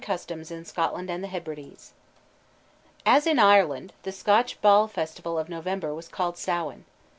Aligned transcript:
'"CHAPTER 0.03 0.35
VIII 0.37 0.55
IN 0.57 0.65
SCOTLAND 0.65 1.11
AND 1.11 1.23
THE 1.23 1.27
HEBRIDES 1.27 1.93
As 3.05 3.27
in 3.27 3.37
Ireland 3.37 3.93
the 4.01 4.11
Scotch 4.11 4.59
Baal 4.59 4.87
festival 4.87 5.37
of 5.37 5.47
November 5.47 5.93
was 5.93 6.07
called 6.07 6.37
Samhain. 6.39 6.85